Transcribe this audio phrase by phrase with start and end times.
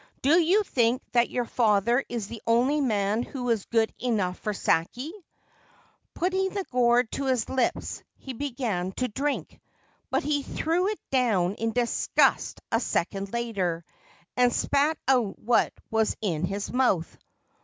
[0.15, 4.39] * Do you think that your father is the only man who is good enough
[4.39, 5.13] for sake?'
[6.15, 9.61] Putting the gourd to his lips, he began to drink;
[10.09, 13.85] but he threw it down in disgust a second later,
[14.35, 17.15] and spat out what was in his mouth.